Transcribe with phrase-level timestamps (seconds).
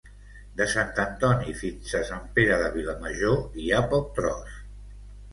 [0.59, 4.57] De Sant Antoni fins a Sant Pere de Vilamajor hi ha poc tros